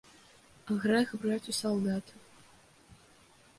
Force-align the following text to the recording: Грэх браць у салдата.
Грэх 0.85 1.09
браць 1.25 1.49
у 1.53 1.55
салдата. 1.61 2.13